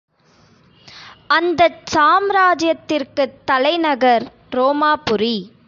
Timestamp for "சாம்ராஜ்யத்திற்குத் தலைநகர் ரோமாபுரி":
1.93-5.35